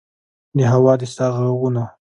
[0.57, 1.93] د هوا د سا ه ږغونه مې